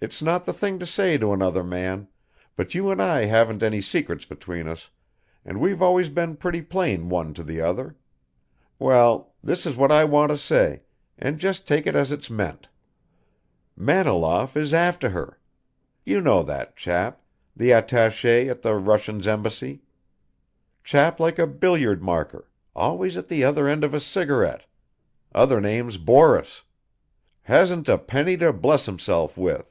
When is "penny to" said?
27.98-28.52